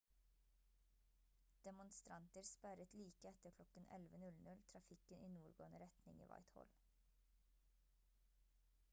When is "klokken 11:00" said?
3.57-4.63